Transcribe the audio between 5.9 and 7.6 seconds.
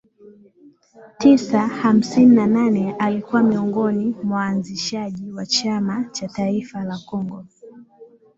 cha Taifa la Kongo